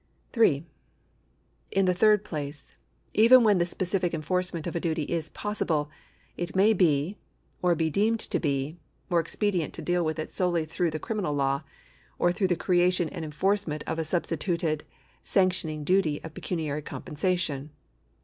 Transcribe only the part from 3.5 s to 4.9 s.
the specific enforcement of a